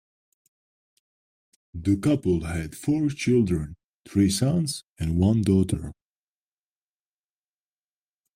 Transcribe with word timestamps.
The 1.75 1.95
couple 1.95 2.43
had 2.45 2.75
four 2.75 3.09
children, 3.09 3.75
three 4.09 4.31
sons 4.31 4.83
and 4.97 5.15
one 5.19 5.43
daughter. 5.43 5.93